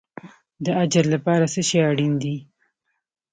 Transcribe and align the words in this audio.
د 0.65 0.67
اجر 0.83 1.05
لپاره 1.13 1.45
څه 1.53 1.61
شی 1.67 1.79
اړین 1.89 2.13
دی؟ 2.23 2.35